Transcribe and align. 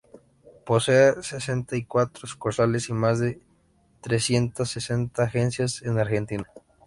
Posee 0.65 1.21
sesenta 1.21 1.75
y 1.75 1.85
cuatro 1.85 2.25
sucursales, 2.27 2.89
y 2.89 2.93
más 2.93 3.19
de 3.19 3.39
trescientas 4.01 4.69
sesenta 4.71 5.25
agencias 5.25 5.83
en 5.83 5.99
Argentina. 5.99 6.47